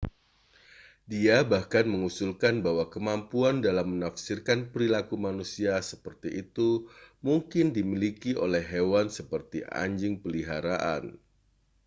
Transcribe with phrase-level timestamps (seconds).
[1.11, 6.69] dia bahkan mengusulkan bahwa kemampuan dalam menafsirkan perilaku manusia seperti itu
[7.27, 11.03] mungkin dimiliki oleh hewan seperti anjing peliharaan